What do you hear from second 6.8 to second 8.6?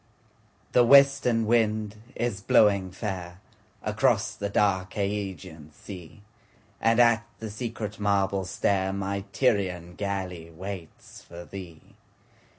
And at the secret marble